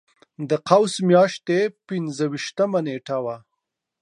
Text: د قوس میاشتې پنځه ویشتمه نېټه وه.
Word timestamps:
د 0.49 0.51
قوس 0.67 0.93
میاشتې 1.09 1.59
پنځه 1.87 2.25
ویشتمه 2.31 2.79
نېټه 2.87 3.17
وه. 3.23 3.37